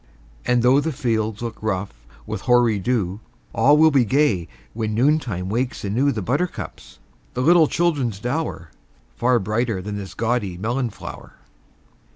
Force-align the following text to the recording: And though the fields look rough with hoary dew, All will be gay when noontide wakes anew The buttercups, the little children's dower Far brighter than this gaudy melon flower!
And 0.47 0.63
though 0.63 0.79
the 0.79 0.91
fields 0.91 1.43
look 1.43 1.61
rough 1.61 1.93
with 2.25 2.41
hoary 2.41 2.79
dew, 2.79 3.19
All 3.53 3.77
will 3.77 3.91
be 3.91 4.03
gay 4.03 4.47
when 4.73 4.95
noontide 4.95 5.43
wakes 5.43 5.85
anew 5.85 6.11
The 6.11 6.23
buttercups, 6.23 6.97
the 7.35 7.41
little 7.43 7.67
children's 7.67 8.19
dower 8.19 8.71
Far 9.15 9.37
brighter 9.37 9.79
than 9.79 9.97
this 9.97 10.15
gaudy 10.15 10.57
melon 10.57 10.89
flower! 10.89 11.33